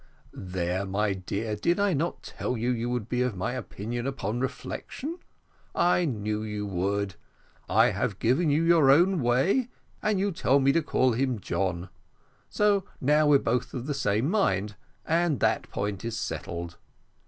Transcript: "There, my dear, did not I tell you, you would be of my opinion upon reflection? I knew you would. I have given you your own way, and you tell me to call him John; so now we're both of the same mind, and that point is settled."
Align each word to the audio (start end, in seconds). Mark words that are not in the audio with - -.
"There, 0.33 0.83
my 0.83 1.13
dear, 1.13 1.55
did 1.55 1.77
not 1.77 1.93
I 2.33 2.37
tell 2.37 2.57
you, 2.57 2.71
you 2.71 2.89
would 2.89 3.07
be 3.07 3.21
of 3.21 3.35
my 3.35 3.51
opinion 3.53 4.07
upon 4.07 4.39
reflection? 4.39 5.19
I 5.75 6.05
knew 6.05 6.41
you 6.41 6.65
would. 6.65 7.13
I 7.69 7.91
have 7.91 8.17
given 8.17 8.49
you 8.49 8.63
your 8.63 8.89
own 8.89 9.21
way, 9.21 9.69
and 10.01 10.19
you 10.19 10.31
tell 10.31 10.59
me 10.59 10.71
to 10.71 10.81
call 10.81 11.11
him 11.11 11.39
John; 11.39 11.89
so 12.49 12.83
now 12.99 13.27
we're 13.27 13.37
both 13.37 13.75
of 13.75 13.85
the 13.85 13.93
same 13.93 14.27
mind, 14.27 14.75
and 15.05 15.39
that 15.39 15.69
point 15.69 16.03
is 16.03 16.17
settled." 16.17 16.79